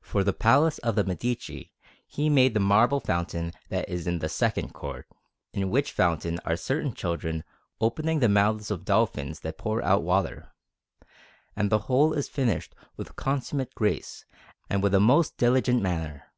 For 0.00 0.24
the 0.24 0.32
Palace 0.32 0.78
of 0.78 0.94
the 0.94 1.04
Medici 1.04 1.74
he 2.06 2.30
made 2.30 2.54
the 2.54 2.58
marble 2.58 3.00
fountain 3.00 3.52
that 3.68 3.86
is 3.86 4.06
in 4.06 4.20
the 4.20 4.28
second 4.30 4.70
court; 4.72 5.06
in 5.52 5.68
which 5.68 5.92
fountain 5.92 6.40
are 6.46 6.56
certain 6.56 6.94
children 6.94 7.44
opening 7.78 8.20
the 8.20 8.30
mouths 8.30 8.70
of 8.70 8.86
dolphins 8.86 9.40
that 9.40 9.58
pour 9.58 9.82
out 9.82 10.02
water; 10.04 10.54
and 11.54 11.68
the 11.68 11.80
whole 11.80 12.14
is 12.14 12.30
finished 12.30 12.74
with 12.96 13.14
consummate 13.14 13.74
grace 13.74 14.24
and 14.70 14.82
with 14.82 14.94
a 14.94 15.00
most 15.00 15.36
diligent 15.36 15.82
manner. 15.82 16.32